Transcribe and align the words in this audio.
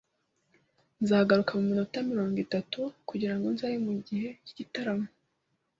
Nzagaruka 1.01 1.51
muminota 1.57 1.97
mirongo 2.11 2.37
itatu 2.45 2.79
kugirango 3.09 3.47
nzabe 3.53 3.77
mugihe 3.87 4.27
cyigitaramo. 4.45 5.07